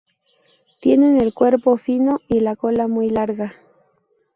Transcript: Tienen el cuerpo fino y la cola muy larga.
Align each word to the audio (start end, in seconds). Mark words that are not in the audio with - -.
Tienen 0.79 1.21
el 1.21 1.31
cuerpo 1.31 1.77
fino 1.77 2.21
y 2.27 2.39
la 2.39 2.55
cola 2.55 2.87
muy 2.87 3.11
larga. 3.11 3.53